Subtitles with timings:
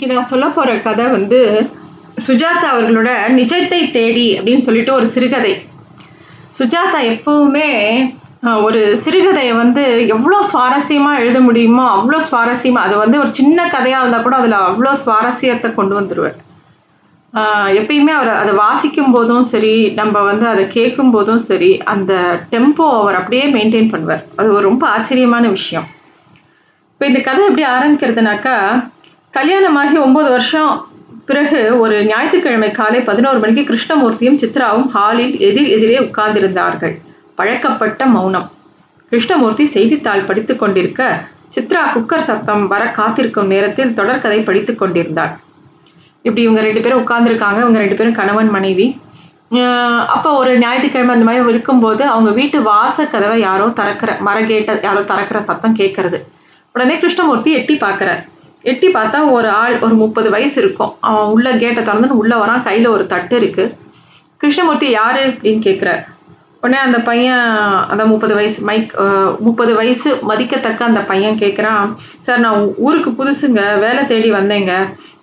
[0.00, 1.38] இன்னைக்கு நான் சொல்ல போற கதை வந்து
[2.26, 5.50] சுஜாதா அவர்களோட நிஜத்தை தேடி அப்படின்னு சொல்லிட்டு ஒரு சிறுகதை.
[6.58, 7.64] சுஜாதா எப்பவுமே
[8.62, 14.22] ஒரு சிறுகதையை வந்து எவ்வளோ சுவாரஸ்யமாக எழுத முடியுமோ அவ்வளோ சுவாரஸ்யமாக அது வந்து ஒரு சின்ன கதையாக இருந்தால்
[14.22, 16.36] கூட அதில் அவ்வளோ சுவாரஸ்யத்தை கொண்டு வந்துடுவார்
[17.34, 22.12] ஆஹ் எப்பயுமே அவர் அதை வாசிக்கும் போதும் சரி நம்ம வந்து அதை கேட்கும் போதும் சரி அந்த
[22.52, 24.22] டெம்போ அவர் அப்படியே மெயின்டைன் பண்ணுவார்.
[24.36, 25.88] அது ஒரு ரொம்ப ஆச்சரியமான விஷயம்.
[26.92, 28.54] இப்போ இந்த கதை எப்படி ஆரம்பிக்கிறதுனாக்கா
[29.38, 30.70] கல்யாணமாகி ஒன்பது வருஷம்
[31.26, 36.94] பிறகு ஒரு ஞாயிற்றுக்கிழமை காலை பதினோரு மணிக்கு கிருஷ்ணமூர்த்தியும் சித்ராவும் ஹாலில் எதிர் எதிரே உட்கார்ந்திருந்தார்கள்.
[37.38, 38.46] பழக்கப்பட்ட மௌனம்.
[39.12, 41.02] கிருஷ்ணமூர்த்தி செய்தித்தாள் படித்துக் கொண்டிருக்க
[41.56, 45.32] சித்ரா குக்கர் சத்தம் வர காத்திருக்கும் நேரத்தில் தொடர்கதை படித்துக் கொண்டிருந்தாள்.
[46.22, 47.60] இப்படி இவங்க ரெண்டு பேரும் உட்கார்ந்துருக்காங்க.
[47.64, 48.88] இவங்க ரெண்டு பேரும் கணவன் மனைவி.
[50.16, 55.42] அப்போ ஒரு ஞாயிற்றுக்கிழமை அந்த மாதிரி இருக்கும்போது அவங்க வீட்டு வாச கதவை யாரோ திறக்கிற மரகேட்டை யாரோ திறக்கிற
[55.50, 56.20] சத்தம் கேட்கறது.
[56.74, 58.24] உடனே கிருஷ்ணமூர்த்தி எட்டி பார்க்குறார்.
[58.62, 60.92] எட்டி பார்த்தா ஒரு ஆள் ஒரு முப்பது வயசு இருக்கும்.
[61.00, 62.62] அவன் உள்ள கேட்டை திறந்துன்னு உள்ள வரான்.
[62.62, 63.76] கையில் ஒரு தட்டு இருக்கு.
[64.36, 65.26] கிருஷ்ணமூர்த்தி யாரு?
[65.26, 66.04] அப்படின்னு கேட்குற
[66.60, 67.46] உடனே அந்த பையன்
[67.88, 68.94] அந்த முப்பது வயசு மைக்
[69.38, 73.78] முப்பது வயசு மதிக்கத்தக்க அந்த பையன் கேட்குறான் சார் நான் ஊருக்கு புதுசுங்க.
[73.78, 74.72] வேலை தேடி வந்தேங்க.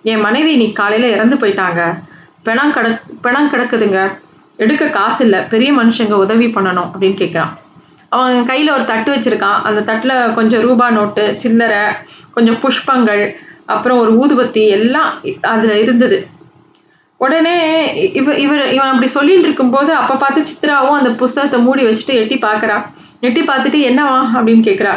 [0.02, 1.80] என் மனைவி இன்னைக்கு காலையில் இறந்து போயிட்டாங்க.
[2.42, 4.10] பிணம் கிட பிணம் கிடக்குதுங்க.
[4.56, 5.40] எடுக்க காசு இல்லை.
[5.50, 6.90] பெரிய மனுஷங்க உதவி பண்ணணும்.
[6.92, 7.54] அப்படின்னு கேட்குறான்
[8.08, 9.62] அவன் கையில் ஒரு தட்டு வச்சுருக்கான்.
[9.68, 11.82] அந்த தட்டில் கொஞ்சம் ரூபா நோட்டு சில்லறை
[12.36, 13.24] கொஞ்சம் புஷ்பங்கள்
[13.74, 15.10] அப்புறம் ஒரு ஊதுபத்தி எல்லாம்
[15.52, 16.18] அதில் இருந்தது.
[17.20, 17.54] உடனே
[18.20, 22.76] இவ இவர் இவன் அப்படி சொல்லிட்டு இருக்கும்போது அப்போ பார்த்து சித்ராவும் அந்த புஸ்தகத்தை மூடி வச்சுட்டு எட்டி பார்க்குறா.
[23.26, 24.94] எட்டி பார்த்துட்டு என்னவா அப்படின்னு கேட்குறா.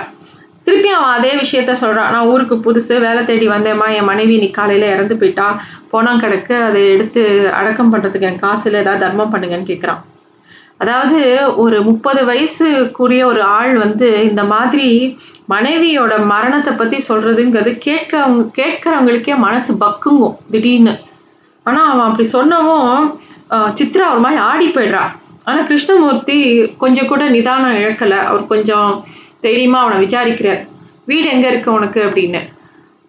[0.66, 3.88] திருப்பி அவன் அதே விஷயத்த சொல்கிறான் நான் ஊருக்கு புதுசு வேலை தேடி வந்தேம்மா.
[4.00, 5.48] என் மனைவி நீ காலையில் இறந்து போயிட்டா.
[5.94, 6.56] போனால் கிடக்கு.
[6.68, 7.22] அதை எடுத்து
[7.60, 10.02] அடக்கம் பண்ணுறதுக்கு என் காசில் ஏதாவது தர்மம் பண்ணுங்கன்னு கேட்குறான்.
[10.80, 11.22] அதாவது
[11.56, 14.88] ஒரு முப்பது வயசுக்குரிய ஒரு ஆள் வந்து இந்த மாதிரி
[15.50, 20.94] மனைவியோட மரணத்தை பத்தி சொல்றதுங்கிறது கேட்கவங்க கேட்கறவங்களுக்கே மனசு பக்குங்கும் திடீர்னு.
[21.66, 22.94] ஆனா அவன் அப்படி சொன்னவும்
[23.80, 25.04] சித்ரா ஒரு மாதிரி ஆடி போயிடுறா.
[25.44, 26.38] ஆனா கிருஷ்ணமூர்த்தி
[26.78, 28.16] கொஞ்சம் கூட நிதானம் இழக்கல.
[28.30, 28.90] அவர் கொஞ்சம்
[29.42, 30.62] தைரியமா அவனை விசாரிக்கிறார்.
[31.06, 32.00] வீடு எங்க இருக்கு உனக்கு?
[32.08, 32.42] அப்படின்னு.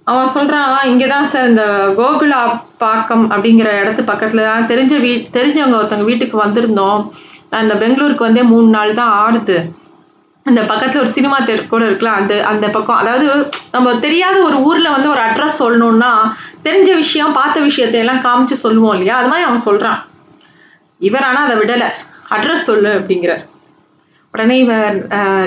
[0.06, 1.64] அவன் சொல்றான் இங்கதான் சார் இந்த
[1.98, 2.40] கோகுலா
[2.78, 7.02] பாக்கம் அப்படிங்கிற இடத்து பக்கத்தில் தான் தெரிஞ்ச வீ தெரிஞ்சவங்க ஒருத்தவங்க வீட்டுக்கு வந்திருந்தோம்.
[7.50, 9.58] நான் இந்த பெங்களூருக்கு வந்தே மூணு நாள் தான் ஆடுது.
[10.46, 13.00] அந்த பக்கத்துல ஒரு சினிமா தேட்டர் கூட இருக்குல்ல அந்த அந்த பக்கம்.
[13.02, 13.26] அதாவது
[13.74, 16.12] நம்ம தெரியாத ஒரு ஊர்ல வந்து ஒரு அட்ரஸ் சொல்லணும்னா
[16.66, 19.16] தெரிஞ்ச விஷயம் பார்த்த விஷயத்தை எல்லாம் காமிச்சு சொல்லுவோம் இல்லையா?
[19.20, 20.00] அது மாதிரி அவன் சொல்றான்.
[21.00, 21.88] இவர் ஆனா அதை விடலை.
[22.36, 23.44] அட்ரஸ் சொல்லு அப்படிங்கிறார்.
[24.34, 24.96] உடனே இவர்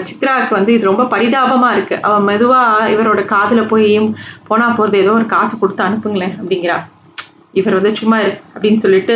[0.07, 1.95] சித்ராவுக்கு வந்து இது ரொம்ப பரிதாபமா இருக்கு.
[2.07, 2.61] அவன் மெதுவா
[2.93, 3.91] இவரோட காதுல போய்
[4.47, 6.77] போனா போறது ஏதோ ஒரு காசு கொடுத்து அனுப்புங்களேன் அப்படிங்கிறா.
[7.59, 9.15] இவர் வந்து சும்மா இரு அப்படின்னு சொல்லிட்டு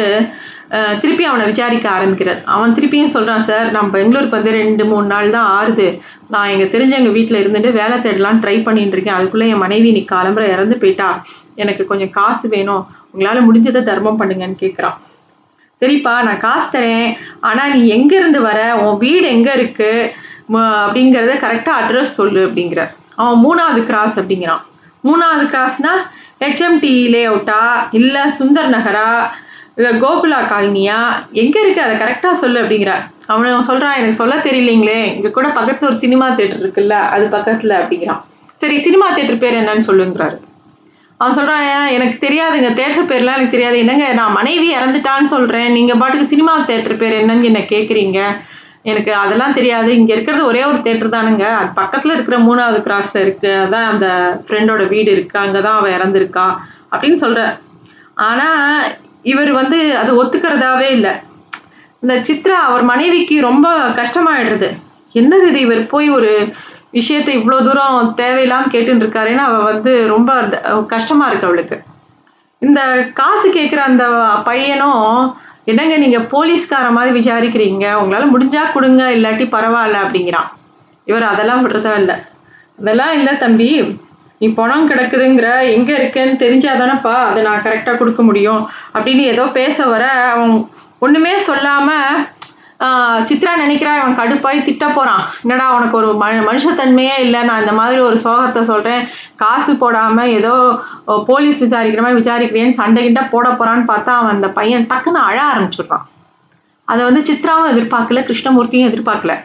[1.01, 2.39] திருப்பி அவனை விசாரிக்க ஆரம்பிக்கிறார்.
[2.53, 5.87] அவன் திருப்பியும் சொல்கிறான் சார் நான் பெங்களூருக்கு வந்து ரெண்டு மூணு நாள் தான் ஆறுது.
[6.33, 9.17] நான் எங்க தெரிஞ்சவங்க வீட்டில் இருந்துட்டு வேலை தேடலாம் ட்ரை பண்ணிட்டு இருக்கேன்.
[9.19, 11.09] அதுக்குள்ளே என் மனைவி இன்னைக்கு காலம்பரை இறந்து போயிட்டா.
[11.63, 12.83] எனக்கு கொஞ்சம் காசு வேணும்.
[13.13, 14.97] உங்களால் முடிஞ்சதை தர்மம் பண்ணுங்கன்னு கேட்குறான்
[15.81, 17.09] சரிப்பா நான் காசு தரேன்.
[17.47, 18.59] ஆனால் நீ எங்கேருந்து வர?
[18.83, 20.11] உன் வீடு எங்கே இருக்குது
[20.83, 22.81] அப்படிங்கிறத கரெக்டாக அட்ரஸ் சொல்லு அப்படிங்கிற
[23.21, 24.63] அவன் மூணாவது கிராஸ் அப்படிங்கிறான்.
[25.07, 25.93] மூணாவது கிராஸ்னா
[26.43, 27.61] ஹெச்எம்டி லே அவுட்டா
[27.99, 29.09] இல்லை சுந்தர் நகரா?
[29.77, 30.97] இல்ல கோகுலா காலனியா?
[31.31, 31.81] எங்க இருக்கு?
[31.81, 32.93] அதை கரெக்டா சொல்லு அப்படிங்கிற.
[33.25, 35.15] அவன் சொல்றான் எனக்கு சொல்ல தெரியலீங்களே.
[35.15, 38.21] இங்க கூட பக்கத்துல ஒரு சினிமா தேட்டர் இருக்குல்ல அது பக்கத்துல அப்படிங்கிறான்.
[38.57, 40.37] சரி சினிமா தேட்டர் பேர் என்னன்னு சொல்லுங்கிறாரு.
[41.17, 43.77] அவன் சொல்றான் எனக்கு தெரியாதுங்க தேட்டர் பேர்லாம் எனக்கு தெரியாது.
[43.77, 45.71] என்னங்க நான் மனைவி இறந்துட்டான்னு சொல்றேன்.
[45.71, 48.37] நீங்க பாட்டுக்கு சினிமா தேட்டர் பேர் என்னன்னு என்ன கேக்குறீங்க?
[48.81, 49.95] எனக்கு அதெல்லாம் தெரியாது.
[49.95, 51.41] இங்க இருக்கிறது ஒரே ஒரு தேட்டர் தானுங்க.
[51.41, 53.47] அது பக்கத்துல இருக்கிற மூணாவது கிராஸ்ல இருக்கு.
[53.47, 55.39] அதான் அந்த ஃப்ரெண்டோட வீடு இருக்கு.
[55.39, 56.55] அங்கதான் அவன் இறந்துருக்கா.
[56.91, 57.59] அப்படின்னு சொல்ற.
[58.15, 58.79] ஆனா
[59.31, 61.13] இவர் வந்து அது ஒத்துக்கிறதாவே இல்லை.
[62.03, 63.67] இந்த சித்ரா அவர் மனைவிக்கு ரொம்ப
[63.99, 64.69] கஷ்டமாயிடுறது.
[65.19, 65.59] என்னது இது?
[65.67, 66.31] இவர் போய் ஒரு
[66.97, 70.31] விஷயத்தை இவ்வளோ தூரம் தேவையில்லாம கேட்டுட்டு இருக்காருன்னு அவள் வந்து ரொம்ப
[70.93, 71.77] கஷ்டமாக இருக்கு அவளுக்கு.
[72.61, 72.79] இந்த
[73.19, 74.05] காசு கேட்குற அந்த
[74.49, 75.03] பையனும்
[75.71, 77.85] என்னங்க நீங்கள் போலீஸ்கார மாதிரி விசாரிக்கிறீங்க?
[78.01, 80.49] உங்களால் முடிஞ்சா கொடுங்க இல்லாட்டி பரவாயில்ல அப்படிங்கிறான்.
[81.09, 82.15] இவர் அதெல்லாம் விடுறதா இல்லை.
[82.79, 83.69] அதெல்லாம் இல்லை தம்பி.
[84.41, 88.63] நீ பணம் கிடக்குதுங்கிற எங்க இருக்குன்னு தெரிஞ்சாதானப்பா அதை நான் கரெக்டா கொடுக்க முடியும்.
[88.95, 90.03] அப்படின்னு ஏதோ பேச வர
[90.33, 90.55] அவன்
[91.05, 91.91] ஒண்ணுமே சொல்லாம
[93.29, 95.23] சித்ரா நினைக்கிறா இவன் கடுப்பாய் திட்ட போறான்.
[95.43, 97.39] என்னடா உனக்கு ஒரு மனு மனுஷத்தன்மையே இல்லை.
[97.47, 99.01] நான் இந்த மாதிரி ஒரு சோகத்தை சொல்றேன்.
[99.41, 100.53] காசு போடாம ஏதோ
[101.29, 106.05] போலீஸ் விசாரிக்கிற மாதிரி விசாரிக்கிறேன்னு சண்டை கிட்ட போட போறான்னு பார்த்தா அவன் அந்த பையன் டக்குன்னு அழ ஆரம்பிச்சிடுறான்.
[106.87, 109.35] அதை வந்து சித்ராவும் எதிர்பார்க்கல கிருஷ்ணமூர்த்தியும் எதிர்பார்க்கல.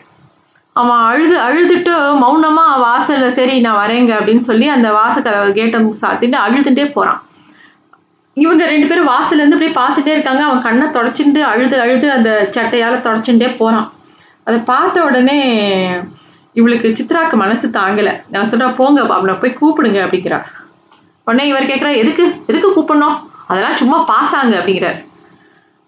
[0.80, 1.92] அவன் அழுது அழுதுட்டு
[2.22, 7.20] மௌனமா வாசல்ல சரி நான் வரேங்க அப்படின்னு சொல்லி அந்த வாசக்கதவை கேட்டை சாத்திட்டு அழுதுட்டே போறான்.
[8.36, 10.42] இவங்க ரெண்டு பேரும் வாசல்ல இருந்து அப்படியே பார்த்துட்டே இருக்காங்க.
[10.48, 13.88] அவன் கண்ணை தொடச்சிட்டு அழுது அழுது அந்த சட்டையால தொடச்சுட்டே போறான்.
[14.46, 15.36] அதை பார்த்த உடனே
[16.60, 18.10] இவளுக்கு சித்ராக்கு மனசு தாங்கல.
[18.32, 20.40] நான் சொல்றா போங்க அவனை போய் கூப்பிடுங்க அப்படிங்கிறா
[21.26, 22.24] உடனே இவர் கேட்குறா எதுக்கு?
[22.50, 23.18] எதுக்கு கூப்பிடணும்?
[23.50, 24.98] அதெல்லாம் சும்மா பாசாங்க அப்படிங்கிறார்.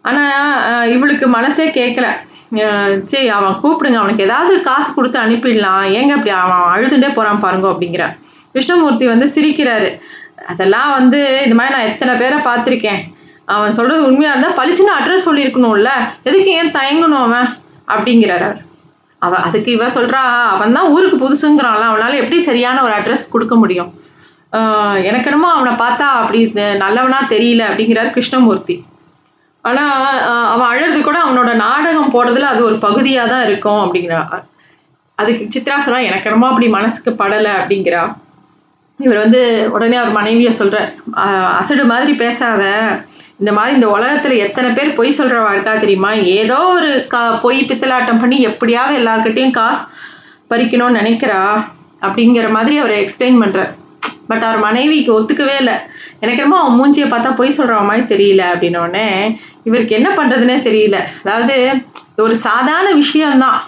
[0.08, 2.06] ஆனால் இவளுக்கு மனசே கேட்கல
[3.12, 5.84] சரி அவன் கூப்பிடுங்க அவனுக்கு ஏதாவது காசு கொடுத்து அனுப்பிடலாம்.
[5.98, 8.04] ஏங்க அப்படி அவன் அழுதுண்டே போகிறான் பாருங்க அப்படிங்கிற.
[8.54, 9.88] கிருஷ்ணமூர்த்தி வந்து சிரிக்கிறாரு.
[10.52, 13.00] அதெல்லாம் வந்து இந்த மாதிரி நான் எத்தனை பேரை பார்த்துருக்கேன்.
[13.54, 15.90] அவன் சொல்கிறது உண்மையாக இருந்தால் பளிச்சுன்னு அட்ரஸ் சொல்லியிருக்கணும்ல.
[16.28, 17.48] எதுக்கு ஏன் தயங்கணும் அவன்?
[17.94, 18.60] அப்படிங்கிறார் அவர்.
[19.22, 20.22] அவ அதுக்கு இவ சொல்றா
[20.54, 23.90] அவன் தான் ஊருக்கு புதுசுங்கிறான்ல அவனால எப்படி சரியான ஒரு அட்ரஸ் கொடுக்க முடியும்?
[25.08, 26.40] எனக்கு என்னமோ அவனை பார்த்தா அப்படி
[26.82, 28.76] நல்லவனா தெரியல அப்படிங்கிறார் கிருஷ்ணமூர்த்தி.
[29.68, 29.84] ஆனா
[30.52, 34.20] அவன் அழறது கூட அவனோட நாடகம் போடுறதுல அது ஒரு பகுதியா தான் இருக்கும் அப்படிங்கிறா.
[35.18, 38.02] அதுக்கு சித்ரா சொல்றா எனக்கு என்னமோ அப்படி மனசுக்கு படலை அப்படிங்கிறா.
[39.00, 39.40] இவர் வந்து
[39.74, 40.78] உடனே அவர் மனைவியை சொல்ற
[41.60, 42.62] அசடு மாதிரி பேசாத.
[43.40, 46.10] இந்த மாதிரி இந்த உலகத்துல எத்தனை பேர் பொய் சொல்றவா இருக்கா தெரியுமா?
[46.40, 49.82] ஏதோ ஒரு கா பொய் பித்தலாட்டம் பண்ணி எப்படியாவது எல்லார்கிட்டயும் காசு
[50.50, 51.40] பறிக்கணும்னு நினைக்கிறா
[52.06, 53.72] அப்படிங்கிற மாதிரி அவர் எக்ஸ்பிளைன் பண்றார்.
[54.30, 55.76] பட் அவர் மனைவிக்கு ஒத்துக்கவே இல்லை.
[56.22, 59.06] எனக்கு என்னமோ அவன் மூஞ்சியை பார்த்தா பொய் சொல்ற மாதிரி தெரியல அப்படின்னோடனே
[59.68, 60.98] இவருக்கு என்ன பண்றதுன்னே தெரியல.
[61.22, 61.56] அதாவது
[62.24, 63.60] ஒரு சாதாரண விஷயம்தான்.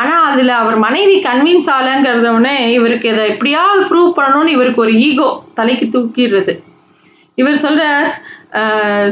[0.00, 5.30] ஆனா அதுல அவர் மனைவி கன்வின்ஸ் ஆலங்கிறத உடனே இவருக்கு இதை எப்படியாவது ப்ரூவ் பண்ணணும்னு இவருக்கு ஒரு ஈகோ
[5.58, 6.54] தலைக்கு தூக்கிடுறது.
[7.40, 7.82] இவர் சொல்ற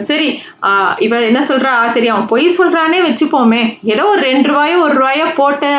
[0.08, 0.28] சரி
[1.04, 1.74] இவ என்ன சொல்றா?
[1.94, 3.60] சரி அவன் பொய் சொல்றானே வச்சுப்போமே.
[3.92, 5.70] ஏதோ ஒரு ரெண்டு ரூபாயோ ஒரு ரூபாயோ போட்டு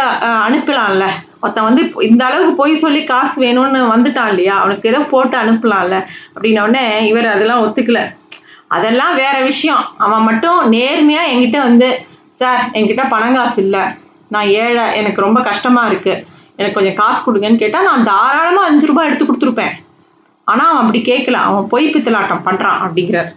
[0.47, 1.07] அனுப்பலாம்ல.
[1.41, 4.59] ஒருத்தன் வந்து இந்த அளவுக்கு பொய் சொல்லி காசு வேணும்னு வந்துட்டான் இல்லையா?
[4.59, 5.97] அவனுக்கு ஏதோ போட்டு அனுப்பலாம்ல
[6.33, 8.01] அப்படின்ன உடனே இவர் அதெல்லாம் ஒத்துக்கல.
[8.67, 9.83] அதெல்லாம் வேற விஷயம்.
[9.97, 11.87] அவன் மட்டும் நேர்மையா என்கிட்ட வந்து
[12.29, 13.81] சார் என்கிட்ட பணம் காசு இல்லை.
[14.27, 14.85] நான் ஏழை.
[14.95, 16.13] எனக்கு ரொம்ப கஷ்டமா இருக்கு.
[16.55, 19.75] எனக்கு கொஞ்சம் காசு கொடுங்கன்னு கேட்டால் நான் தாராளமாக அஞ்சு ரூபாய் எடுத்து கொடுத்துருப்பேன்.
[20.43, 23.29] ஆனால் அவன் அப்படி கேட்கல அவன் பொய் பித்தலாட்டம் பண்ணுறான் அப்படிங்கிறார்.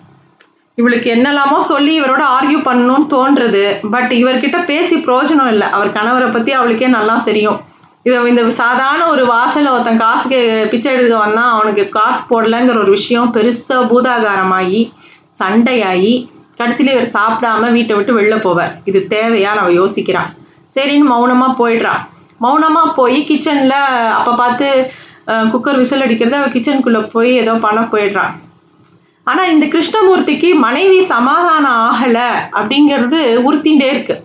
[0.74, 3.64] இவளுக்கு என்னெல்லாமோ சொல்லி இவரோட ஆர்கியூ பண்ணணும்னு தோன்றது.
[3.90, 5.66] பட் இவர்கிட்ட பேசி பிரயோஜனம் இல்லை.
[5.70, 7.60] அவர் கணவரை பற்றி அவளுக்கே நல்லா தெரியும்.
[8.06, 10.38] இதை இந்த சாதாரண ஒரு வாசல்ல ஒருத்தன் காசுக்கு
[10.70, 14.80] பிச்சை எடுக்க வந்தான் அவனுக்கு காசு போடலைங்கிற ஒரு விஷயம் பெருசா பூதாகாரமாகி
[15.40, 16.14] சண்டையாகி
[16.58, 18.74] கடைசியில இவர் சாப்பிடாம வீட்டை விட்டு வெளில போவார்.
[18.90, 19.52] இது தேவையா?
[19.58, 20.28] நம்ம யோசிக்கிறான்.
[20.76, 22.02] சரின்னு மௌனமா போயிடுறான்.
[22.44, 23.74] மௌனமா போய் கிச்சன்ல
[24.18, 24.68] அப்ப பார்த்து
[25.52, 28.32] குக்கர் விசில் அடிக்கிறத அவ கிச்சனுக்குள்ள போய் ஏதோ பண்ண போயிடுறான்.
[29.26, 32.18] ஆனா இந்த கிருஷ்ணமூர்த்திக்கு மனைவி சமாதானம் ஆகல
[32.58, 34.16] அப்படிங்கிறது உறுத்திண்டே இருக்கு.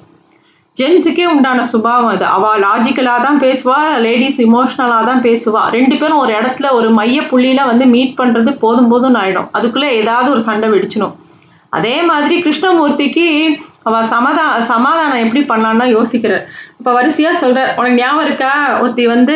[0.79, 2.25] ஜென்ஸுக்கே உண்டான சுபாவம் அது.
[2.35, 5.61] அவள் லாஜிக்கலாக தான் பேசுவா லேடிஸ் இமோஷ்னலாக தான் பேசுவா.
[5.69, 9.49] ரெண்டு பேரும் ஒரு இடத்துல ஒரு மைய புள்ளியில வந்து மீட் பண்ணுறது போதும் போதும் ஆயிடும்.
[9.51, 11.15] அதுக்குள்ளே ஏதாவது ஒரு சண்டை வெடிச்சிடும்.
[11.73, 13.25] அதே மாதிரி கிருஷ்ணமூர்த்திக்கு
[13.83, 16.45] அவள் சமாதா சமாதானம் எப்படி பண்ணலான்னா யோசிக்கிறார்.
[16.79, 18.51] இப்போ வரிசையாக சொல்கிறார் உனக்கு ஞாபகம் இருக்கா?
[18.81, 19.35] ஒருத்தி வந்து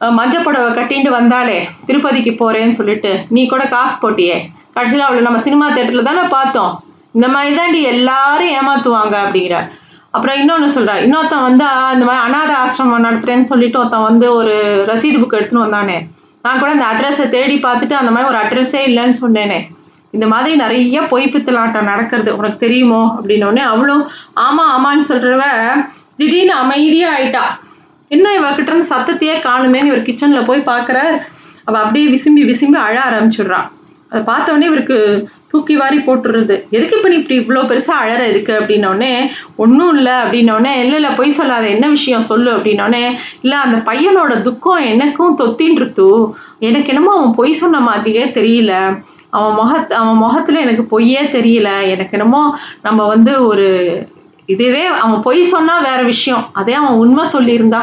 [0.00, 3.12] அஹ், மஞ்சள் புடவை கட்டிட்டு வந்தாளே திருப்பதிக்கு போகிறேன்னு சொல்லிட்டு.
[3.30, 4.36] நீ கூட காசு போட்டியே.
[4.74, 6.72] கடைசியில் அவளை நம்ம சினிமா தேட்டரில் தானே பார்த்தோம்.
[7.14, 9.66] இந்த மாதிரி தாண்டி எல்லாரும் ஏமாத்துவாங்க அப்படிங்கிறார்.
[10.18, 14.54] அப்புறம் இன்னொன்று சொல்றா இன்னொருத்தன் வந்து இந்த மாதிரி அனாதை ஆசிரமம் நடத்துறேன்னு சொல்லிட்டு ஒருத்தன் வந்து ஒரு
[14.88, 15.98] ரசீது புக் எடுத்துன்னு வந்தானே.
[16.44, 19.58] நான் கூட அந்த அட்ரஸை தேடி பார்த்துட்டு அந்த மாதிரி ஒரு அட்ரஸே இல்லைன்னு சொன்னேனே.
[20.16, 22.30] இந்த மாதிரி நிறைய பொய் பித்தலாட்டம் நடக்கிறது.
[22.36, 23.00] உனக்கு தெரியுமோ?
[23.16, 24.04] அப்படின்னோடனே அவளும்
[24.46, 25.44] ஆமாம் ஆமான்னு சொல்கிறவ
[26.20, 27.44] திடீர்னு அமைதியாக ஆயிட்டா.
[28.08, 30.98] என்ன இவர்கிட்ட இருந்து சத்தத்தையே காணுமேன்னு இவர் கிச்சனில் போய் பார்க்குற
[31.64, 33.60] அவள் அப்படியே விசும்பி விசும்பி அழ ஆரம்பிச்சிடுறா.
[34.10, 34.98] அதை பார்த்தோன்னே இவருக்கு
[35.48, 39.12] தூக்கி வாரி போட்டுடுறது எதுக்கு இப்ப நீ இப்படி இவ்வளோ பெருசா அழற இருக்கு அப்படின்னோடனே
[39.56, 40.12] ஒன்றும் இல்லை.
[40.12, 41.68] அப்படின்னோடனே இல்லை இல்லை பொய் சொல்லாத.
[41.68, 42.20] என்ன விஷயம்?
[42.20, 42.50] சொல்லு.
[42.56, 43.04] அப்படின்னோடனே
[43.40, 46.08] இல்லை அந்த பையனோட துக்கம் எனக்கும் தொத்தின்றுத்து
[46.58, 48.72] எனக்கு என்னமோ அவன் பொய் சொன்ன மாதிரியே தெரியல.
[49.30, 51.88] அவன் முகத் அவன் முகத்துல எனக்கு பொய்யே தெரியல.
[51.88, 52.42] எனக்கு என்னமோ
[52.82, 53.66] நம்ம வந்து ஒரு
[54.48, 56.48] இதுவே அவன் பொய் சொன்னா வேற விஷயம்.
[56.52, 57.82] அதே அவன் உண்மை சொல்லியிருந்தா.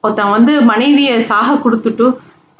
[0.00, 2.06] ஒருத்தன் வந்து மனைவியை சாக கொடுத்துட்டு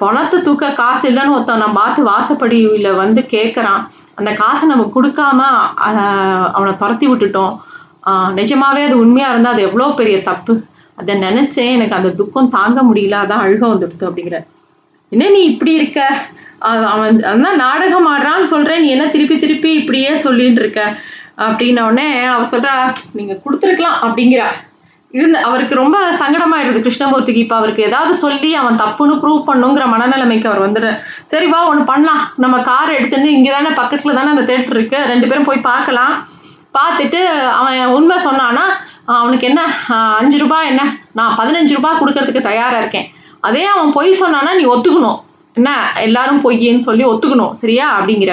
[0.02, 3.82] பணத்தை தூக்க காசு இல்லைன்னு ஒருத்தன் நம்ம பார்த்து வாசப்படியில் வந்து கேட்குறான்
[4.18, 5.40] அந்த காசை நம்ம கொடுக்காம
[6.56, 7.54] அவனை துரத்தி விட்டுட்டோம்.
[8.38, 10.54] நிஜமாவே அது உண்மையா இருந்தா அது எவ்வளோ பெரிய தப்பு.
[11.00, 14.38] அதை நினைச்சேன் எனக்கு அந்த துக்கம் தாங்க முடியல அதான் அழுக வந்துடுது அப்படிங்கிற.
[15.12, 16.00] என்ன நீ இப்படி இருக்க?
[16.92, 20.80] அவன் அதான் நாடகம் ஆடுறான்னு சொல்றேன் நீ என்ன திருப்பி திருப்பி இப்படியே சொல்லிட்டு இருக்க?
[21.46, 22.72] அப்படின்ன உடனே அவ சொல்றா
[23.18, 24.48] நீங்க கொடுத்துருக்கலாம் அப்படிங்கிறா.
[25.16, 27.42] இருந்த அவருக்கு ரொம்ப சங்கடமாயிடுது கிருஷ்ணமூர்த்திக்கு.
[27.44, 30.90] இப்போ அவருக்கு ஏதாவது சொல்லி அவன் தப்புன்னு ப்ரூவ் பண்ணுங்கிற மனநிலைமைக்கு அவர் வந்துடு
[31.32, 32.22] சரி வா ஒன்று பண்ணலாம்.
[32.44, 34.98] நம்ம கார் எடுத்துட்டு இங்கே தானே பக்கத்தில் தானே அந்த தேட்டர் இருக்கு.
[35.12, 36.14] ரெண்டு பேரும் போய் பார்க்கலாம்.
[36.78, 37.20] பார்த்துட்டு
[37.60, 38.66] அவன் உண்மை சொன்னான்னா
[39.20, 39.60] அவனுக்கு என்ன
[40.18, 40.82] அஞ்சு ரூபா என்ன?
[41.18, 43.08] நான் பதினஞ்சு ரூபா கொடுக்கறதுக்கு தயாராக இருக்கேன்.
[43.48, 45.18] அதே அவன் பொய் சொன்னான்னா நீ ஒத்துக்கணும்.
[45.58, 45.70] என்ன
[46.06, 47.54] எல்லாரும் பொய்யேன்னு சொல்லி ஒத்துக்கணும்.
[47.62, 47.86] சரியா?
[47.98, 48.32] அப்படிங்கிற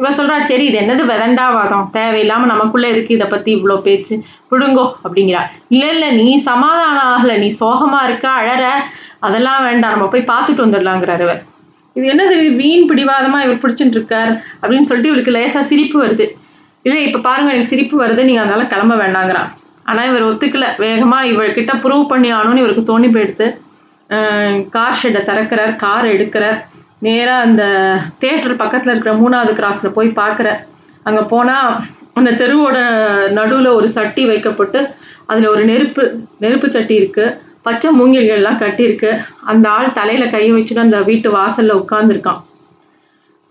[0.00, 1.86] இவன் சொல்றா சரி இது என்னது விதண்டாவாதம்?
[1.96, 4.16] தேவையில்லாம நமக்குள்ள இருக்கு இதை பத்தி இவ்வளோ பேச்சு?
[4.52, 5.42] விடுங்கோ அப்படிங்கிறா
[5.74, 7.32] இல்ல இல்ல நீ சமாதானம் ஆகல.
[7.42, 8.64] நீ சோகமா இருக்க அழற.
[9.26, 9.94] அதெல்லாம் வேண்டாம்.
[9.94, 11.40] நம்ம போய் பார்த்துட்டு வந்துடலாங்கிறாரு இவர்.
[11.96, 16.26] இது என்னது வீண் பிடிவாதமா இவர் பிடிச்சிட்டு இருக்கார் அப்படின்னு சொல்லிட்டு இவருக்கு லேசா சிரிப்பு வருது.
[16.86, 18.22] இல்லை இப்போ பாருங்க எனக்கு சிரிப்பு வருது.
[18.28, 19.48] நீங்க அதனால கிளம்ப வேண்டாங்கிறான்
[19.90, 20.66] ஆனால் இவர் ஒத்துக்கல.
[20.84, 23.46] வேகமா இவர்கிட்ட ப்ரூவ் பண்ணி ஆகணும்னு இவருக்கு தோணி போயிடுத்து
[24.74, 25.72] கார் ஷெட்டை திறக்கிறார்.
[25.84, 26.58] கார் எடுக்கிறார்.
[27.06, 27.62] நேராக அந்த
[28.22, 30.48] தேட்டர் பக்கத்தில் இருக்கிற மூணாவது கிராஸில் போய் பார்க்குற
[31.08, 31.70] அங்கே போனால்
[32.18, 32.78] அந்த தெருவோட
[33.38, 34.80] நடுவில் ஒரு சட்டி வைக்கப்பட்டு
[35.30, 36.02] அதில் ஒரு நெருப்பு
[36.38, 39.10] நெருப்பு சட்டி இருக்குது பச்சை மூங்கில்கள்லாம் கட்டியிருக்கு.
[39.50, 42.42] அந்த ஆள் தலையில் கை வச்சுட்டு அந்த வீட்டு வாசலில் உட்காந்துருக்கான்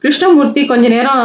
[0.03, 1.21] கிருஷ்ணமூர்த்தி கொஞ்ச நேரம்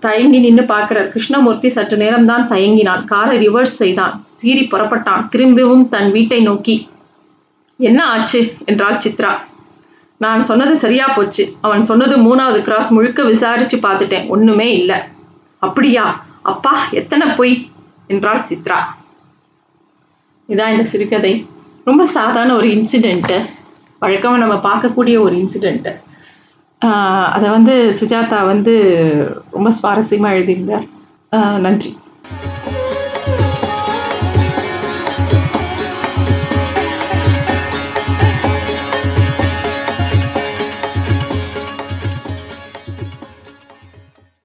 [0.00, 1.08] தயங்கி நின்று பார்க்கிறார்.
[1.08, 3.02] கிருஷ்ணமூர்த்தி சற்று நேரம் தான் தயங்கினான்.
[3.04, 4.14] காரை ரிவர்ஸ் செய்தான்.
[4.34, 5.28] சீறி புறப்பட்டான்.
[5.28, 6.76] திரும்பவும் தன் வீட்டை நோக்கி
[7.76, 8.40] என்ன ஆச்சு?
[8.64, 9.32] என்றாள் சித்ரா.
[10.16, 11.44] நான் சொன்னது சரியா போச்சு.
[11.60, 14.26] அவன் சொன்னது மூணாவது கிராஸ் முழுக்க விசாரிச்சு பார்த்துட்டேன்.
[14.28, 14.96] ஒன்றுமே இல்லை.
[15.58, 16.06] அப்படியா?
[16.48, 17.70] அப்பா எத்தனை பொய்?
[18.06, 18.78] என்றாள் சித்ரா.
[20.48, 21.46] இதான் இந்த சிறுகதை.
[21.84, 23.44] ரொம்ப சாதாரண ஒரு இன்சிடெண்ட்டு
[23.98, 25.92] வழக்கமாக நம்ம பார்க்கக்கூடிய ஒரு இன்சிடெண்ட்டு
[27.32, 28.74] அதை வந்து சுஜாதா வந்து
[29.52, 30.84] ரொம்ப சுவாரஸ்யமாக எழுதியிருந்தார்.
[31.32, 31.98] ஆஹ் நன்றி.